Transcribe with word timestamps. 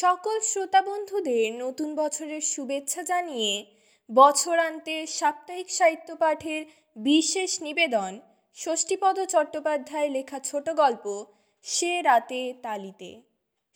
সকল 0.00 0.40
শ্রোতা 0.40 0.82
বন্ধুদের 0.82 1.52
নতুন 1.54 1.94
বছরের 1.94 2.40
শুভেচ্ছা 2.40 3.02
জানিয়ে 3.02 3.52
বছরান্তে 4.10 5.06
সাপ্তাহিক 5.06 5.70
সাহিত্য 5.70 6.16
পাঠের 6.16 6.64
বিশেষ 6.96 7.62
নিবেদন 7.62 8.20
ষষ্ঠীপদ 8.56 9.16
চট্টোপাধ্যায় 9.20 10.08
লেখা 10.08 10.38
ছোট 10.40 10.70
গল্প 10.70 11.24
সে 11.62 12.02
রাতে 12.02 12.54
তালিতে। 12.62 13.22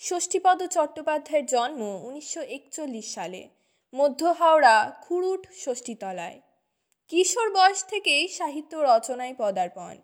ষষ্ঠীপদ 0.01 0.63
চট্টোপাধ্যায়ের 0.63 1.47
জন্ম 1.47 1.81
উনিশশো 2.04 2.40
একচল্লিশ 2.40 3.14
সালে, 3.14 3.48
মধ্য 3.92 4.24
হাওড়া, 4.24 4.76
খুরুট, 5.04 5.42
ষষ্ঠীতলায়। 5.64 6.40
কিশোর 7.08 7.48
বয়স 7.51 7.85
থেকেই 7.85 8.28
সাহিত্য 8.28 8.76
রচনায় 8.76 9.35
পদার্পণ। 9.38 9.94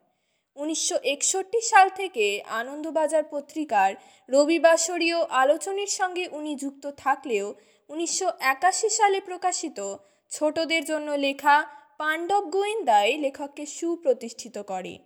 উনিশশো 0.57 0.97
একষট্টি 1.05 1.61
সাল 1.61 1.89
থেকে 1.89 2.43
আনন্দবাজার 2.51 3.25
পত্রিকার 3.31 3.95
রবিবাসরীয় 4.29 5.19
আলোচনীর 5.31 5.89
সঙ্গে 5.89 6.29
উনি 6.29 6.55
যুক্ত 6.55 6.85
থাকলেও 6.97 7.55
উনিশশো 7.89 8.29
একাশি 8.41 8.89
সালে 8.89 9.21
প্রকাশিত 9.21 9.97
ছোটদের 10.31 10.85
জন্য 10.85 11.11
লেখা 11.11 11.57
পাণ্ডব 11.99 12.45
গোয়েন্দায় 12.51 13.13
লেখককে 13.19 13.67
সুপ্রতিষ্ঠিত 13.67 14.59
করে। 14.59 14.99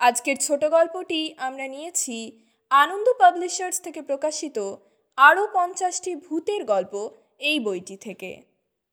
আজকের 0.00 0.36
ছোট 0.36 0.64
গল্পটি 0.64 1.34
আমরা 1.38 1.66
নিয়েছি 1.68 2.16
আনন্দ 2.70 3.06
পাবলিশার্স 3.18 3.80
থেকে 3.80 4.02
প্রকাশিত 4.02 4.58
আরও 5.16 5.48
পঞ্চাশটি 5.52 6.16
ভূতের 6.16 6.64
গল্প 6.64 7.10
এই 7.38 7.60
বইটি 7.60 7.96
থেকে। 7.96 8.42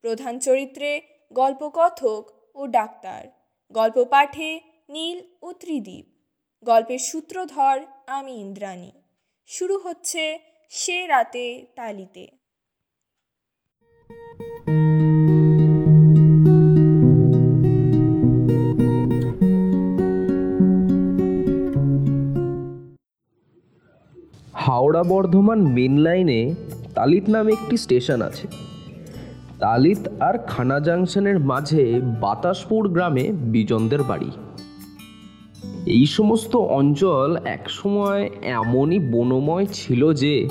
প্রধান 0.02 0.40
চরিত্রে 0.40 1.02
গল্পকথক 1.34 2.24
ও 2.56 2.68
ডাক্তার। 2.68 3.22
গল্প 3.72 4.04
পাঠে 4.04 4.73
নীল 4.94 5.20
ও 5.42 5.54
ত্রিদীপ। 5.54 6.06
গল্পের 6.66 7.00
সূত্রধর 7.00 7.80
আমি 8.08 8.32
ইন্দ্রাণী। 8.32 8.92
শুরু 9.48 9.78
হচ্ছে 9.78 10.40
সে 10.70 11.08
রাতে 11.08 11.66
তালিতে। 11.76 12.28
হাওড়া 24.54 25.04
বর্ধমান 25.04 25.62
মেন 25.62 25.98
লাইনে 25.98 26.56
তালিত 26.96 27.30
নামে 27.30 27.54
একটি 27.54 27.78
স্টেশন 27.78 28.22
আছে। 28.22 28.48
তালিত 29.60 30.08
আর 30.20 30.38
খানা 30.38 30.80
জাংশনের 30.80 31.40
মাঝে 31.40 32.02
বাতাসপুর 32.22 32.90
গ্রামে 32.90 33.32
বিজনদের 33.32 34.04
বাড়ি। 34.04 34.32
এই 35.86 36.06
সমস্ত 36.06 36.56
অঞ্চল 36.56 37.38
একসময় 37.46 38.30
এমনই 38.42 39.00
বনময় 39.00 39.66
ছিল 39.66 40.14
যে 40.14 40.50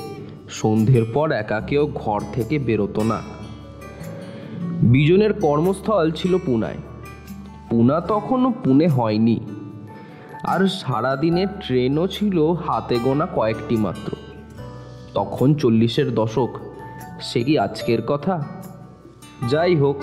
সন্ধ্যের 0.49 1.05
পর 1.15 1.33
একা 1.33 1.61
কেউ 1.61 1.91
ঘর 1.95 2.21
থেকে 2.33 2.59
বেরোতো 2.59 3.03
না। 3.03 3.21
বিজনের 4.83 5.33
কর্মস্থল 5.33 6.11
ছিল 6.11 6.39
পুনায়। 6.47 6.77
পুনা 7.71 8.01
তখনও 8.01 8.53
পুনে 8.65 8.89
হয়নি। 8.89 9.41
আর 10.45 10.69
সারাদিনের 10.69 11.47
ট্রেনও 11.61 12.07
ছিল 12.07 12.53
হাতে 12.53 12.99
গোনা 13.05 13.27
কয়েকটি 13.27 13.77
মাত্র। 13.77 14.17
তখন 15.15 15.55
চল্লিশের 15.55 16.15
দশক, 16.15 16.49
সে 17.21 17.45
কি 17.45 17.59
আজকের 17.59 18.03
কথা? 18.03 18.47
যাই 19.51 19.77
হোক, 19.77 19.97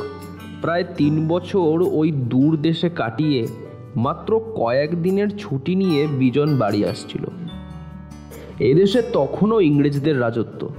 প্রায় 0.61 0.83
তিন 0.97 1.27
বছর 1.27 1.81
ওই 1.91 2.11
দূর 2.11 2.57
দেশে 2.57 2.89
কাটিয়ে 2.89 3.47
মাত্র 3.95 4.39
কয়েক 4.39 5.01
দিনের 5.01 5.37
ছুটি 5.37 5.75
নিয়ে 5.75 6.07
বিজন 6.07 6.57
বাড়ি 6.57 6.85
আসছিল। 6.85 7.25
এদেশে 8.59 9.01
তখনও 9.13 9.59
ইংরেজদের 9.59 10.21
রাজত্ব। 10.21 10.69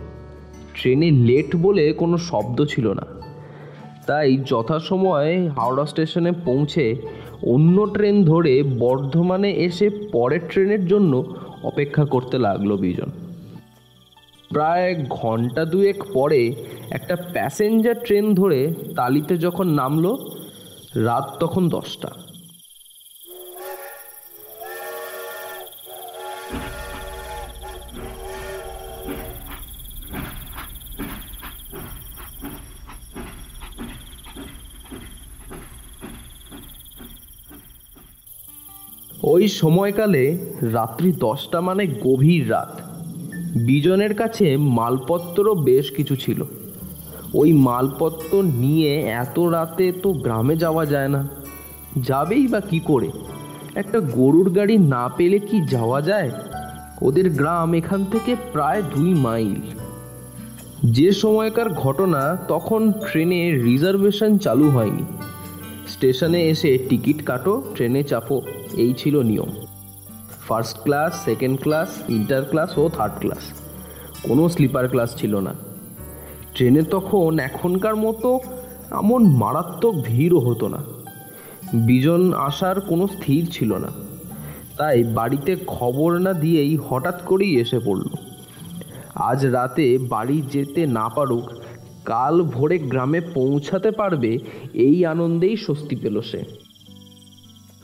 ট্রেনে 0.75 1.11
লেট 1.11 1.57
বলে 1.57 1.93
কোনো 1.93 2.19
শব্দ 2.19 2.65
ছিল 2.65 2.93
না। 2.93 3.07
তাই 4.07 4.37
যথাসময়ে 4.37 5.49
হাওড়া 5.49 5.87
স্টেশনে 5.87 6.33
পৌঁছে 6.33 6.97
অন্য 7.43 7.93
ট্রেন 7.93 8.25
ধরে 8.25 8.63
বর্ধমানে 8.63 9.51
এসে 9.51 9.91
পরের 9.91 10.41
ট্রেনের 10.49 10.87
জন্য 10.87 11.25
অপেক্ষা 11.63 12.05
করতে 12.05 12.39
লাগল 12.39 12.77
বিজন। 12.77 13.11
প্রায় 14.49 15.05
ঘণ্টা 15.11 15.65
দুয়েক 15.65 16.05
পরে 16.13 16.55
একটা 16.91 17.17
প্যাসেঞ্জার 17.17 17.95
ট্রেন 18.05 18.35
ধরে 18.35 18.75
তালিতে 18.97 19.37
যখন 19.37 19.69
নামলো, 19.69 20.19
রাত 20.95 21.37
তখন 21.41 21.69
দশটা। 21.69 22.11
সময়কালে 39.51 40.39
রাত্রি 40.63 41.13
দশটা 41.13 41.61
মানে 41.61 41.87
গভীর 41.87 42.51
রাত। 42.51 42.81
বিজনের 43.57 44.15
কাছে 44.15 44.57
মালপত্র 44.57 45.55
বেশ 45.55 45.91
কিছু 45.91 46.17
ছিল। 46.17 46.43
ওই 47.35 47.53
মালপত্র 47.53 48.43
নিয়ে 48.43 49.01
এত 49.01 49.39
রাতে 49.39 49.93
তো 49.93 50.13
গ্রামে 50.13 50.57
যাওয়া 50.57 50.87
যায় 50.87 51.09
না। 51.09 51.29
যাবেই 51.97 52.47
বা 52.47 52.61
কি 52.61 52.79
করে? 52.79 53.09
একটা 53.75 54.01
গরুর 54.01 54.51
গাড়ি 54.51 54.79
না 54.79 55.09
পেলে 55.09 55.39
কি 55.39 55.61
যাওয়া 55.71 56.01
যায়? 56.01 56.31
ওদের 57.03 57.31
গ্রাম 57.31 57.75
এখান 57.75 58.05
থেকে 58.05 58.37
প্রায় 58.53 58.83
দুই 58.97 59.15
মাইল। 59.15 59.55
যে 60.85 61.13
সময়কার 61.13 61.71
ঘটনা, 61.71 62.37
তখন 62.49 62.93
ট্রেনে 62.93 63.63
রিজার্ভেশন 63.63 64.39
চালু 64.39 64.71
হয়নি। 64.71 65.03
স্টেশনে 65.89 66.43
এসে 66.43 66.79
টিকিট 66.89 67.25
কাটো, 67.25 67.63
ট্রেনে 67.75 68.03
চাপো। 68.03 68.43
এই 68.75 68.93
ছিল 68.93 69.21
নিয়ম। 69.21 69.51
First 70.49 70.79
class 70.83 71.25
second 71.25 71.61
class 71.61 71.89
inter 72.09 72.45
class 72.45 72.79
ও 72.79 72.89
থার্ড 72.89 73.13
ক্লাস 73.21 73.53
কোনো 74.23 74.49
স্লিপার 74.49 74.89
ক্লাস 74.89 75.17
ছিল 75.17 75.37
না। 75.37 75.55
ট্রেনে 76.55 76.83
তখন 76.83 77.39
এখনকার 77.39 77.97
মতো 77.97 78.41
এমন 78.91 79.37
মারাত্মক 79.37 79.95
ভিড়ও 80.05 80.39
হতো 80.39 80.69
না। 80.69 80.79
বিজন 81.75 82.33
আসার 82.33 82.81
কোনো 82.81 83.07
স্থির 83.07 83.47
ছিল 83.53 83.75
না। 83.75 83.89
তাই 84.77 85.05
বাড়িতে 85.05 85.57
খবর 85.67 86.19
না 86.19 86.33
দিয়েই 86.33 86.77
হঠাৎ 86.77 87.25
করেই 87.25 87.57
এসে 87.61 87.79
পড়ল। 87.79 88.09
আজ 89.15 89.47
রাতে 89.47 89.99
বাড়ি 89.99 90.43
যেতে 90.53 90.87
না 90.87 91.09
পারুক, 91.09 91.51
কাল 92.05 92.43
ভোরে 92.43 92.79
গ্রামে 92.79 93.21
পৌঁছাতে 93.21 93.91
পারবে, 93.91 94.39
এই 94.75 95.07
আনন্দেই 95.07 95.57
স্বস্তি 95.57 95.97
পেল 95.97 96.21
সে। 96.21 96.70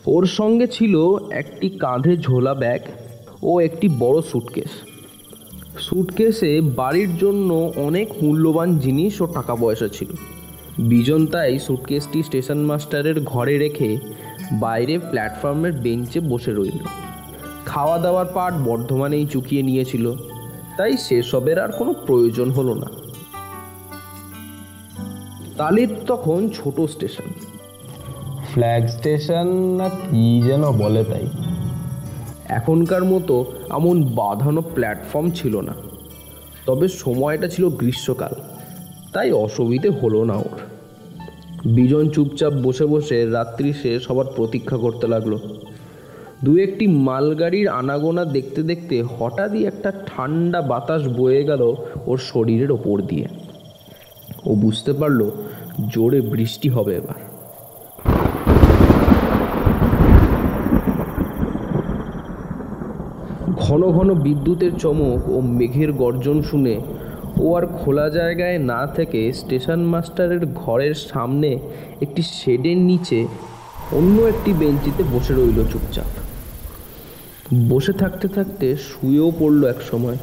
ওর 0.07 0.27
সঙ্গে 0.27 0.67
ছিল 0.67 1.17
একটি 1.31 1.69
কাঁধে 1.69 2.17
ঝোলা 2.17 2.55
ব্যাগ 2.55 2.81
ও 3.43 3.61
একটি 3.61 3.89
বড় 3.89 4.23
সুটকেস 4.23 4.71
সুটকেসে 5.79 6.61
বাড়ির 6.61 7.17
জন্য 7.17 7.73
অনেক 7.77 8.13
মূল্যবান 8.23 8.79
জিনিস 8.79 9.21
ও 9.21 9.27
টাকা 9.27 9.55
পয়সা 9.55 9.89
ছিল। 9.89 10.09
বিজন 10.79 11.27
তাই 11.27 11.59
সুটকেসটি 11.59 12.23
স্টেশন 12.23 12.59
মাস্টারের 12.59 13.21
ঘরে 13.21 13.59
রেখে 13.59 13.99
বাইরে 14.53 14.99
প্ল্যাটফর্মের 14.99 15.73
বেঞ্চে 15.73 16.21
বসে 16.21 16.55
রইল। 16.55 16.79
খাওয়া 17.67 17.99
দাওয়ার 17.99 18.27
পাট 18.27 18.55
বর্ধমানেই 18.65 19.27
চুকিয়ে 19.27 19.63
নিয়েছিল। 19.63 20.15
তাই 20.77 20.97
সেসবের 20.97 21.59
আর 21.59 21.69
কোনো 21.69 21.93
প্রয়োজন 21.93 22.51
হলো 22.51 22.75
না। 22.75 22.87
তালির 25.57 25.89
তখন 26.07 26.49
ছোট 26.49 26.81
স্টেশন 26.81 27.46
ফ্ল্যাগ 28.57 28.87
স্টেশন 28.87 29.47
না 29.79 29.89
কি 29.89 30.43
যেন 30.47 30.73
বলে 30.73 31.05
তাই। 31.05 31.27
এখনকার 32.49 33.05
মতো 33.05 33.45
এমন 33.71 34.03
বাঁধানো 34.03 34.61
প্ল্যাটফর্ম 34.61 35.31
ছিল 35.31 35.61
না। 35.61 35.75
তবে 36.67 36.89
সময়টা 36.89 37.49
ছিল 37.49 37.69
গ্রীষ্মকাল, 37.69 38.35
তাই 39.13 39.33
অসুবিধে 39.33 39.89
হলো 39.89 40.25
না 40.25 40.35
ওর। 40.35 40.59
বিজন 41.65 42.09
চুপচাপ 42.09 42.53
বসে 42.53 42.87
বসে 42.87 43.27
রাত্রি 43.27 43.73
শেষ 43.73 44.11
হবার 44.11 44.27
প্রতীক্ষা 44.37 44.77
করতে 44.77 45.07
লাগল। 45.07 45.39
দু 46.45 46.57
একটি 46.57 46.87
মালগাড়ির 46.87 47.69
আনাগোনা 47.69 48.25
দেখতে 48.25 48.63
দেখতে 48.63 49.03
হঠাৎই 49.03 49.67
একটা 49.67 49.93
ঠান্ডা 50.07 50.63
বাতাস 50.63 51.09
বয়ে 51.09 51.45
গেল 51.45 51.75
ওর 52.07 52.19
শরীরের 52.19 52.71
ওপর 52.73 53.03
দিয়ে। 53.03 53.27
ও 54.47 54.55
বুঝতে 54.55 54.93
পারল 54.93 55.31
জোরে 55.89 56.21
বৃষ্টি 56.21 56.69
হবে 56.69 56.95
এবার। 56.97 57.26
ঘন 63.67 63.91
ঘন 63.91 64.15
বিদ্যুতের 64.15 64.73
চমক 64.79 65.29
ও 65.29 65.41
মেঘের 65.41 65.93
গর্জন 65.93 66.43
শুনে 66.43 66.81
ও 67.41 67.57
আর 67.57 67.67
খোলা 67.67 68.09
জায়গায় 68.09 68.59
না 68.59 68.87
থেকে 68.87 69.33
স্টেশন 69.33 69.81
মাস্টারের 69.85 70.47
ঘরের 70.55 70.95
সামনে 70.95 71.59
একটি 72.01 72.23
শেডের 72.23 72.77
নিচে 72.77 73.27
অন্য 73.93 74.23
একটি 74.23 74.53
বেঞ্চিতে 74.53 75.03
বসে 75.13 75.33
রইল 75.35 75.59
চুপচাপ। 75.73 76.11
বসে 77.69 77.93
থাকতে 77.93 78.29
থাকতে 78.29 78.77
শুয়েও 78.77 79.31
পড়ল 79.39 79.65
এক 79.65 79.81
সময়। 79.91 80.17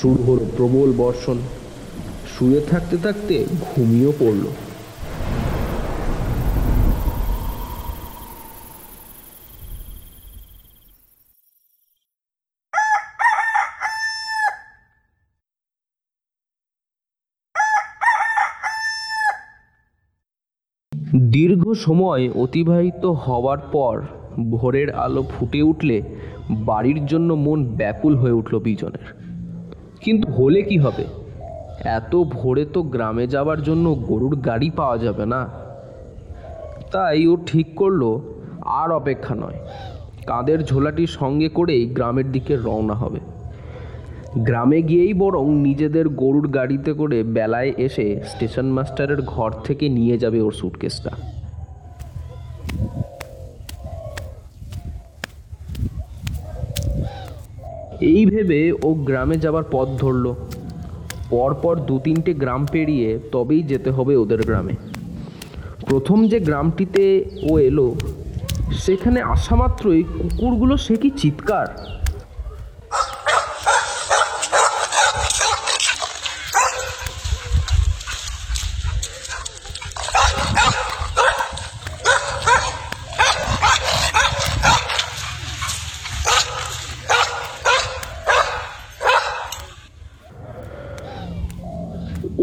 শুরু 0.00 0.22
হলো 0.22 0.44
প্রবল 0.56 0.92
বর্ষণ। 0.92 1.38
শুয়ে 2.32 2.60
থাকতে 2.70 2.96
থাকতে 2.96 3.34
ঘুমিয়েও 3.60 4.12
পড়ল। 4.18 4.44
দীর্ঘ 21.40 21.72
সময় 21.72 22.30
অতিবাহিত 22.34 23.06
হওয়ার 23.06 23.58
পর 23.58 24.02
ভোরের 24.50 24.94
আলো 24.94 25.22
ফুটে 25.22 25.62
উঠলে 25.62 26.02
বাড়ির 26.50 27.06
জন্য 27.06 27.34
মন 27.34 27.64
ব্যাকুল 27.64 28.16
হয়ে 28.16 28.32
উঠল 28.32 28.58
বিজনের। 28.58 29.06
কিন্তু 30.00 30.32
হলে 30.32 30.62
কি 30.62 30.78
হবে? 30.78 31.04
এত 31.84 32.16
ভোরে 32.16 32.64
তো 32.64 32.82
গ্রামে 32.82 33.26
যাওয়ার 33.26 33.62
জন্য 33.62 33.94
গরুর 33.94 34.36
গাড়ি 34.36 34.70
পাওয়া 34.70 34.98
যাবে 34.98 35.26
না। 35.26 35.48
তাই 36.92 37.26
ও 37.26 37.36
ঠিক 37.46 37.74
করল, 37.74 38.20
আর 38.62 38.90
অপেক্ষা 38.90 39.34
নয়। 39.34 39.58
কাঁধের 40.26 40.64
ঝোলাটি 40.64 41.06
সঙ্গে 41.06 41.48
করেই 41.48 41.86
গ্রামের 41.86 42.32
দিকে 42.32 42.56
রওনা 42.56 42.94
হবে। 42.94 43.20
গ্রামে 44.36 44.82
গিয়েই 44.82 45.12
বরং 45.12 45.54
নিজেদের 45.54 46.08
গরুর 46.08 46.48
গাড়িতে 46.48 46.92
করে 46.92 47.22
বেলায় 47.22 47.72
এসে 47.76 48.20
স্টেশন 48.28 48.66
মাস্টারের 48.66 49.22
ঘর 49.22 49.50
থেকে 49.50 49.88
নিয়ে 49.88 50.18
যাবে 50.18 50.40
ওর 50.40 50.52
সুটকেসটা 50.52 51.10
এই 58.00 58.26
ভেবে 58.26 58.72
ও 58.72 58.94
গ্রামে 58.94 59.36
যাবার 59.36 59.64
পথ 59.70 59.88
ধরল। 59.98 60.34
পরপর 61.30 61.76
দু 61.76 61.98
তিনটে 62.04 62.34
গ্রাম 62.34 62.66
পেরিয়ে 62.72 63.18
তবেই 63.32 63.62
যেতে 63.62 63.90
হবে 63.90 64.16
ওদের 64.16 64.42
গ্রামে। 64.42 64.74
প্রথম 65.88 66.28
যে 66.28 66.40
গ্রামটিতে 66.40 67.24
ও 67.50 67.58
এলো, 67.58 67.94
সেখানে 68.70 69.22
আসা 69.22 69.56
মাত্রই 69.56 70.02
কুকুরগুলো 70.02 70.76
সে 70.76 70.96
কি 70.96 71.10
চিৎকার 71.10 71.68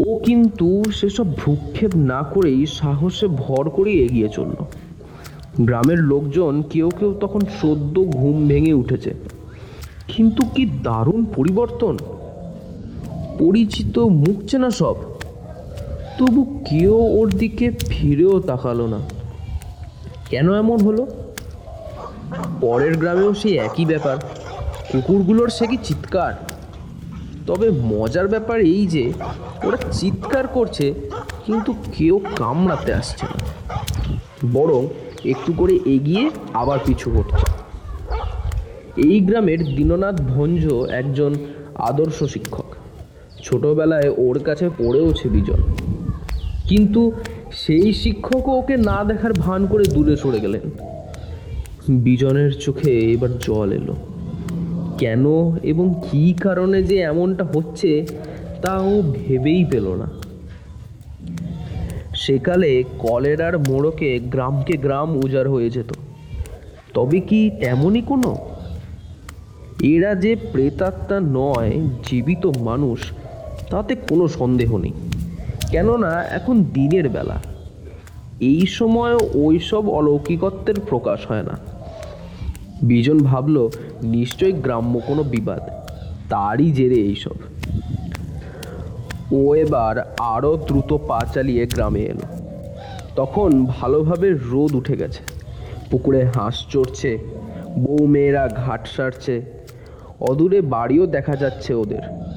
ও 0.06 0.20
কিন্তু 0.26 0.82
সেসব 1.00 1.36
ভ্রুক্ষেপ 1.36 1.96
না 1.96 2.22
করেই 2.22 2.66
সাহসে 2.66 3.26
ভর 3.26 3.70
করে 3.70 3.92
এগিয়ে 3.92 4.28
চলল। 4.28 4.56
গ্রামের 5.60 5.98
লোকজন 5.98 6.62
কেউ 6.62 6.88
কেউ 6.98 7.14
তখন 7.20 7.40
সদ্য 7.62 8.04
ঘুম 8.04 8.48
ভেঙে 8.48 8.72
উঠেছে। 8.72 9.14
কিন্তু 10.08 10.42
কি 10.54 10.66
দারুণ 10.82 11.24
পরিবর্তন! 11.24 11.98
পরিচিত 13.38 13.98
মুখ 13.98 14.42
চেনা 14.46 14.70
সব। 14.70 14.96
তবু 16.18 16.60
কেউ 16.70 16.94
ওর 16.94 17.28
দিকে 17.30 17.70
ফিরেও 17.70 18.40
তাকালো 18.40 18.86
না। 18.86 19.00
কেন 20.30 20.54
এমন 20.54 20.78
হলো? 20.80 21.06
পরের 22.60 22.96
গ্রামেও 22.96 23.34
সেই 23.34 23.56
একই 23.58 23.84
ব্যাপার। 23.84 24.16
কুকুরগুলোর 24.92 25.48
সে 25.48 25.66
কি 25.66 25.76
চিৎকার? 25.84 26.32
তবে 27.48 27.70
মজার 27.70 28.28
ব্যাপার 28.28 28.58
এই 28.60 28.86
যে, 28.86 29.04
ওরা 29.64 29.78
চিৎকার 29.92 30.44
করছে, 30.46 30.86
কিন্তু 31.46 31.70
কেউ 31.96 32.20
কামড়াতে 32.36 32.90
আসছে 32.94 33.24
না। 33.32 33.38
বরং 34.52 34.82
একটু 35.24 35.50
করে 35.52 35.74
এগিয়ে 35.86 36.24
আবার 36.54 36.78
পিছু 36.86 37.08
হটছে 37.10 37.46
এই 39.08 39.16
গ্রামের 39.20 39.60
দীননাথ 39.76 40.16
ভঞ্জ 40.22 40.62
একজন 41.00 41.32
আদর্শ 41.90 42.18
শিক্ষক। 42.24 42.68
ছোটবেলায় 43.44 44.10
ওর 44.16 44.38
কাছে 44.38 44.66
পড়েওছে 44.78 45.28
বিজন। 45.28 45.60
কিন্তু 46.68 47.02
সেই 47.52 47.88
শিক্ষকও 47.92 48.52
ওকে 48.58 48.74
না 48.90 48.98
দেখার 49.04 49.32
ভান 49.44 49.60
করে 49.66 49.84
দূরে 49.94 50.14
সরে 50.16 50.38
গেলেন। 50.40 50.64
বিজনের 52.06 52.50
চোখে 52.64 52.90
এবার 53.14 53.32
জল 53.38 53.68
এলো। 53.72 53.94
কেন 54.98 55.26
এবং 55.62 56.02
কী 56.10 56.32
কারণে 56.32 56.82
যে 56.82 56.96
এমনটা 56.98 57.44
হচ্ছে 57.44 58.06
তা 58.62 58.78
ও 58.78 59.02
ভেবেই 59.14 59.64
পেল 59.64 59.94
না। 59.94 60.10
সেকালে 62.14 62.84
কলেরার 62.98 63.58
মোড়কে 63.58 64.18
গ্রামকে 64.18 64.72
গ্রাম 64.72 65.16
উজাড় 65.16 65.50
হয়ে 65.50 65.70
যেত। 65.70 65.92
তবে 66.94 67.20
কি 67.20 67.50
তেমনই 67.60 68.00
কোনো? 68.00 68.36
এরা 69.82 70.14
যে 70.14 70.36
প্রেতাত্মা 70.36 71.20
নয়, 71.20 71.80
জীবিত 72.04 72.46
মানুষ, 72.46 73.00
তাতে 73.70 73.94
কোনো 73.94 74.28
সন্দেহ 74.28 74.76
নেই। 74.76 74.92
কেননা 75.70 76.24
এখন 76.24 76.64
দিনের 76.64 77.08
বেলা। 77.08 77.42
এই 78.40 78.66
সময় 78.66 79.16
ওইসব 79.34 79.88
অলৌকিকত্বের 79.88 80.80
প্রকাশ 80.80 81.26
হয় 81.26 81.42
না। 81.42 81.58
বিজন 82.82 83.18
ভাবল 83.18 83.68
নিশ্চয়ই 84.02 84.52
গ্রাম্য 84.52 85.00
কোনো 85.06 85.22
বিবাদ। 85.22 85.60
তারই 86.28 86.70
জেরে 86.70 86.94
এইসব। 86.94 87.34
ও 89.32 89.54
এবার 89.54 90.14
আরও 90.18 90.56
দ্রুত 90.56 90.98
পা 91.08 91.26
চালিয়ে 91.34 91.66
গ্রামে 91.66 92.00
এলো। 92.00 92.22
তখন 93.16 93.64
ভালোভাবে 93.64 94.30
রোদ 94.30 94.74
উঠে 94.74 94.96
গেছে। 94.96 95.22
পুকুরে 95.90 96.24
হাঁস 96.24 96.66
চড়ছে 96.70 97.18
বউ 97.78 98.06
মেয়েরা 98.06 98.48
ঘাট 98.48 98.88
সারছে, 98.88 99.42
অদূরে 100.20 100.60
বাড়িও 100.60 101.06
দেখা 101.06 101.36
যাচ্ছে 101.36 101.74
ওদের। 101.74 102.28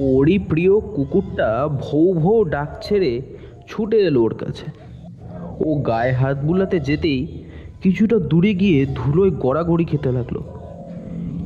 ওরই 0.00 0.38
প্রিয় 0.38 0.80
কুকুরটা 0.80 1.68
ভৌ 1.68 2.12
ভৌ 2.12 2.44
ডাক 2.44 2.76
ছেড়ে 2.82 3.22
ছুটে 3.68 3.96
এলো 3.96 4.22
ওর 4.22 4.34
কাছে। 4.34 4.70
ও 5.66 5.74
গায়ে 5.74 6.12
হাত 6.12 6.38
বুলাতে 6.38 6.80
যেতেই 6.80 7.37
কিছুটা 7.82 8.18
দূরে 8.18 8.54
গিয়ে 8.54 8.86
ধুলোয় 8.94 9.30
গড়াগড়ি 9.30 9.84
খেতে 9.84 10.12
লাগল। 10.12 10.40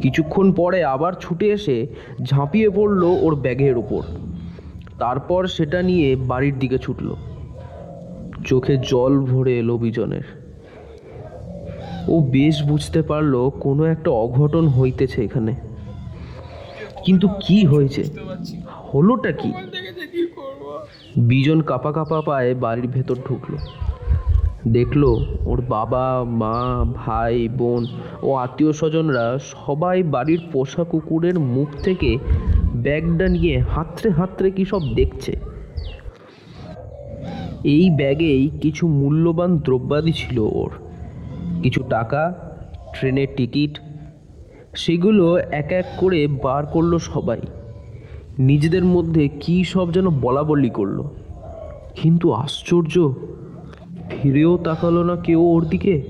কিছুক্ষণ 0.03 0.53
পরে 0.53 0.85
আবার 0.85 1.13
ছুটে 1.21 1.51
এসে 1.51 1.87
ঝাঁপিয়ে 2.23 2.71
পড়ল 2.71 3.03
ওর 3.23 3.35
ব্যাগের 3.35 3.77
ওপর 3.77 4.03
তারপর 4.99 5.47
সেটা 5.47 5.83
নিয়ে 5.83 6.17
বাড়ির 6.17 6.59
দিকে 6.59 6.79
ছুটলো। 6.79 7.17
চোখে 8.47 8.77
জল 8.77 9.21
ভরে 9.21 9.59
এলো 9.59 9.79
বিজনের। 9.79 10.23
ও 12.09 12.21
বেশ 12.21 12.63
বুঝতে 12.63 13.03
পারল 13.03 13.51
কোনো 13.51 13.85
একটা 13.85 14.11
অঘটন 14.11 14.69
হইতেছে 14.69 15.25
এখানে। 15.25 15.55
কিন্তু 17.05 17.29
কি 17.47 17.67
হয়েছে? 17.67 18.05
হলোটা 18.95 19.33
কি? 19.33 19.53
বিজন 21.17 21.61
কাপা 21.61 21.93
কাপা 21.93 22.21
পায়ে 22.21 22.55
বাড়ির 22.55 22.87
ভেতর 22.87 23.17
ঢুকলো। 23.29 23.59
দেখল 24.69 25.05
ওর 25.47 25.63
বাবা, 25.69 26.25
মা, 26.27 26.85
ভাই, 26.95 27.49
বোন 27.49 27.87
ও 28.23 28.35
আত্মীয় 28.35 28.73
স্বজনরা 28.73 29.39
সবাই 29.39 30.03
বাড়ির 30.03 30.41
পোষা 30.53 30.85
কুকুরের 30.85 31.41
মুখ 31.41 31.69
থেকে 31.83 32.19
ব্যাগটা 32.75 33.29
নিয়ে 33.29 33.59
হাতড়ে 33.59 34.11
হাতড়ে 34.11 34.51
কী 34.51 34.65
সব 34.65 34.95
দেখছে। 34.95 35.37
এই 37.65 37.91
ব্যাগেই 37.91 38.51
কিছু 38.61 38.89
মূল্যবান 38.89 39.59
দ্রব্যাদি 39.59 40.13
ছিল 40.13 40.39
ওর। 40.39 40.71
কিছু 41.63 41.83
টাকা, 41.83 42.35
ট্রেনের 42.99 43.27
টিকিট, 43.37 43.79
সেগুলো 44.75 45.39
এক 45.39 45.73
এক 45.73 45.85
করে 45.99 46.27
বার 46.27 46.67
করল 46.67 46.99
সবাই। 46.99 47.41
নিজেদের 48.39 48.85
মধ্যে 48.85 49.29
কী 49.29 49.65
সব 49.65 49.93
যেন 49.93 50.11
বলা 50.11 50.43
বলি 50.43 50.71
করল। 50.71 51.03
কিন্তু 51.95 52.33
আশ্চর্য 52.33 53.15
ফিরেও 54.23 54.57
তাকালো 54.57 55.03
না 55.05 55.17
কেউ 55.17 55.43
ওর 55.43 55.65
দিকে? 55.65 56.03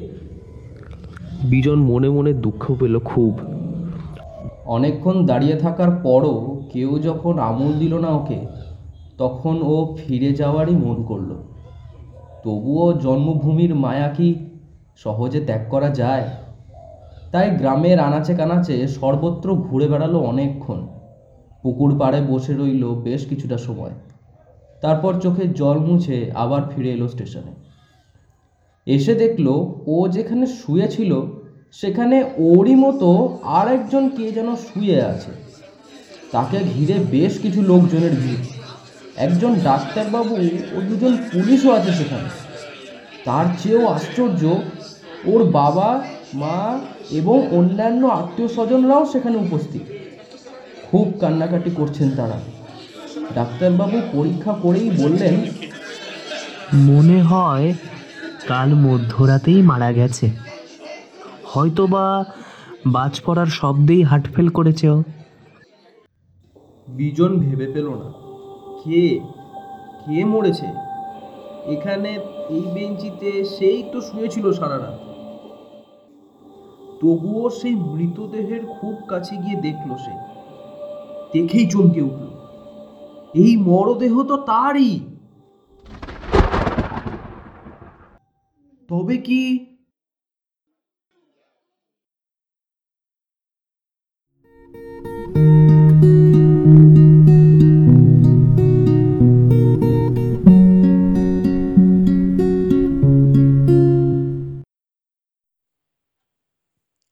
বিজন 1.45 1.79
মনে 1.79 2.09
মনে 2.09 2.33
দুঃখ 2.33 2.73
পেল 2.81 2.99
খুব। 2.99 3.39
অনেকক্ষণ 4.67 5.27
দাঁড়িয়ে 5.27 5.57
থাকার 5.57 5.91
পরও 5.91 6.63
কেউ 6.73 6.99
যখন 6.99 7.39
আমল 7.39 7.73
দিল 7.73 7.99
না 7.99 8.09
ওকে, 8.09 8.47
তখন 9.19 9.63
ও 9.63 9.97
ফিরে 9.99 10.33
যাওয়ারই 10.33 10.77
মন 10.77 11.03
করল। 11.03 11.31
তবুও 12.45 12.93
জন্মভূমির 12.93 13.75
মায়া 13.75 14.09
কি 14.09 14.35
সহজে 14.97 15.41
ত্যাগ 15.41 15.71
করা 15.71 15.89
যায়? 15.89 16.29
তাই 17.33 17.51
গ্রামের 17.51 18.01
আনাচে 18.01 18.35
কানাচে 18.35 18.89
সর্বত্র 18.89 19.55
ঘুরে 19.55 19.89
বেড়ালো 19.89 20.19
অনেকক্ষণ। 20.19 20.87
পুকুর 21.63 21.99
পাড়ে 21.99 22.21
বসে 22.29 22.53
রইল 22.53 22.89
বেশ 22.89 23.27
কিছুটা 23.27 23.59
সময়। 23.59 23.91
তারপর 24.81 25.21
চোখে 25.21 25.49
জল 25.49 25.79
মুছে 25.79 26.31
আবার 26.35 26.63
ফিরে 26.77 26.93
এলো 26.93 27.09
স্টেশনে। 27.09 27.72
এসে 28.87 29.15
দেখল 29.15 29.47
ও 29.87 30.09
যেখানে 30.09 30.47
শুয়েছিল 30.47 31.13
সেখানে 31.73 32.25
ওরই 32.39 32.75
মতো 32.75 33.39
আর 33.45 33.73
একজন 33.73 34.09
কে 34.09 34.33
যেন 34.33 34.57
শুয়ে 34.57 35.03
আছে। 35.03 35.31
তাকে 36.33 36.59
ঘিরে 36.75 36.95
বেশ 37.11 37.39
কিছু 37.39 37.63
লোকজনের 37.63 38.11
ভিড়। 38.11 38.43
একজন 39.17 39.55
ডাক্তারবাবু 39.65 40.35
ও 40.77 40.81
দুজন 40.81 41.17
পুলিশও 41.33 41.71
আছে 41.73 41.93
সেখানে। 41.93 42.29
তার 43.25 43.45
চেয়েও 43.63 43.87
আশ্চর্য, 43.87 44.43
ওর 45.25 45.45
বাবা, 45.45 46.05
মা 46.35 46.81
এবং 47.11 47.49
অন্যান্য 47.51 48.07
আত্মীয় 48.07 48.49
স্বজনরাও 48.49 49.07
সেখানে 49.13 49.37
উপস্থিত। 49.37 49.83
খুব 50.91 51.13
কান্নাকাটি 51.21 51.71
করছেন 51.77 52.11
তারা। 52.11 52.41
ডাক্তারবাবু 53.35 54.01
পরীক্ষা 54.13 54.53
করেই 54.53 54.91
বললেন, 54.91 55.35
মনে 56.75 57.23
হয় 57.23 57.73
কাল 58.49 58.75
মধ্যরাতেই 58.75 59.63
মারা 59.63 59.93
গেছে। 59.93 60.31
হয়তো 61.45 61.87
বা 61.87 62.25
বাজ 62.87 63.21
পড়ার 63.27 63.47
শব্দেই 63.47 64.03
হার্ট 64.03 64.27
ফেল 64.35 64.49
করেছে 64.49 64.91
ও। 64.91 65.03
বিজন 66.89 67.39
ভেবে 67.39 67.67
পেল 67.67 67.89
না। 67.89 68.13
কে? 68.85 69.21
কে 70.07 70.25
মরেছে? 70.25 70.67
এখানে 71.67 72.09
এই 72.49 72.65
বেঞ্চিতে 72.75 73.45
সেই 73.45 73.83
তো 73.93 74.01
শুয়েছিল 74.01 74.53
সারা 74.53 74.79
রাত 74.79 74.99
তবুও 77.01 77.51
সেই 77.51 77.75
মৃতদেহের 77.75 78.67
খুব 78.67 78.95
কাছে 79.09 79.37
গিয়ে 79.37 79.57
দেখল 79.57 79.97
সে। 79.97 80.13
দেখেই 81.33 81.69
চমকে 81.69 82.03
উঠল। 82.03 82.27
এই 83.35 83.57
মরদেহ 83.57 84.23
তো 84.23 84.37
তারই। 84.37 85.01
তবে 88.93 89.17
কি 89.17 89.43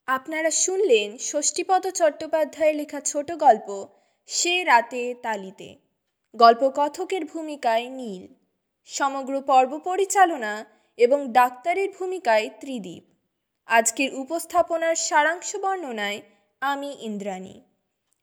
আপনারা 0.06 0.50
শুনলেন 0.50 1.18
ষষ্ঠীপদ 1.18 1.86
চট্টোপাধ্যায়ের 1.86 2.76
লেখা 2.76 3.00
ছোট 3.00 3.32
গল্প, 3.32 3.86
সে 4.26 4.64
রাতে 4.64 5.14
তালিতে। 5.22 5.76
গল্প 6.34 6.70
কথকের 6.74 7.24
ভূমিকায় 7.24 7.88
নীল। 7.88 8.34
সমগ্র 8.84 9.42
পর্ব 9.46 9.78
পরিচালনা 9.78 10.79
এবং 10.98 11.32
ডাক্তারের 11.32 11.88
ভূমিকায় 11.98 12.50
ত্রিদীপ। 12.60 13.04
আজকের 13.66 14.14
উপস্থাপনার 14.14 14.96
সারাংশ 14.96 15.56
বর্ণনায় 15.56 16.20
আমি 16.60 16.96
ইন্দ্রাণী। 17.00 17.56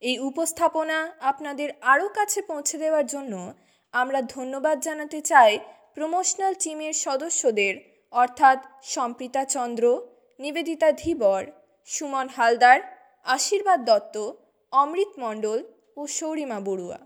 এই 0.02 0.20
উপস্থাপনা 0.20 1.12
আপনাদের 1.22 1.70
আরও 1.82 2.08
কাছে 2.10 2.42
পৌঁছে 2.42 2.78
দেওয়ার 2.78 3.06
জন্য 3.06 3.54
আমরা 3.92 4.22
ধন্যবাদ 4.22 4.80
জানাতে 4.80 5.22
চাই 5.22 5.60
প্রমোশনাল 5.96 6.54
টিমের 6.54 6.94
সদস্যদের, 6.94 7.74
অর্থাৎ 8.12 8.60
সম্প্রীতা 8.84 9.46
চন্দ্র, 9.46 10.02
নিবেদিতা 10.40 10.92
ধীবর, 10.92 11.46
সুমন 11.86 12.28
হালদার, 12.28 12.80
আশীর্বাদ 13.24 13.86
দত্ত, 13.86 14.32
অমৃত 14.72 15.12
মণ্ডল 15.20 15.64
ও 15.98 16.08
সৌরিমা 16.08 16.60
বড়ুয়া। 16.60 17.00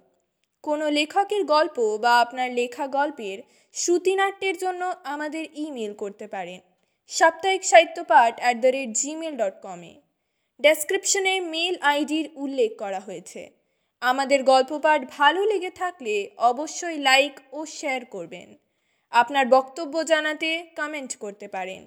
কোনো 0.63 0.89
লেখকের 0.89 1.43
গল্প 1.43 1.97
বা 1.97 2.21
আপনার 2.21 2.51
লেখা 2.51 2.87
গল্পের 2.87 3.37
শ্রুতিনাট্যের 3.73 4.57
জন্য 4.57 4.93
আমাদের 5.03 5.45
ইমেল 5.55 5.93
করতে 5.93 6.27
পারেন। 6.27 6.59
সাপ্তাহিক 7.07 7.63
সাহিত্যপাঠ 7.63 8.39
at 8.39 8.57
the 8.57 8.67
rate 8.67 8.89
gmail 8.89 9.37
dot 9.37 9.61
কমে 9.61 10.01
ডেসক্রিপশনে 10.59 11.39
মেল 11.39 11.77
আইডির 11.81 12.29
উল্লেখ 12.35 12.71
করা 12.79 12.99
হয়েছে। 12.99 13.49
আমাদের 14.01 14.43
গল্প 14.43 14.77
পাঠ 14.77 15.01
ভালো 15.09 15.45
লেগে 15.45 15.69
থাকলে 15.69 16.29
অবশ্যই 16.37 16.97
লাইক 16.97 17.39
ও 17.51 17.65
শেয়ার 17.65 18.05
করবেন। 18.05 18.55
আপনার 19.11 19.45
বক্তব্য 19.47 20.03
জানাতে 20.03 20.49
কমেন্ট 20.75 21.15
করতে 21.17 21.47
পারেন। 21.47 21.85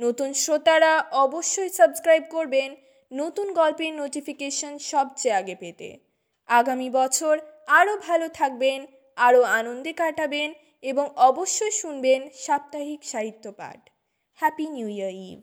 নতুন 0.00 0.32
শ্রোতারা 0.32 1.00
অবশ্যই 1.00 1.68
সাবস্ক্রাইব 1.68 2.22
করবেন। 2.30 2.76
নতুন 3.12 3.52
গল্পের 3.52 3.92
নোটিফিকেশন 3.94 4.78
সবচেয়ে 4.78 5.34
আগে 5.34 5.54
পেতে। 5.54 5.98
আগামী 6.46 6.90
বছর 6.90 7.38
আরও 7.68 7.94
ভালো 7.96 8.26
থাকবেন, 8.28 8.80
আরও 9.18 9.40
আনন্দে 9.58 9.92
কাটাবেন 9.92 10.50
এবং 10.82 11.06
অবশ্যই 11.28 11.74
শুনবেন 11.80 12.20
সাপ্তাহিক 12.34 13.00
সাহিত্য 13.04 13.44
পাঠ। 13.52 13.80
Happy 14.38 14.66
new 14.70 14.88
year 14.88 15.14
eve 15.30 15.38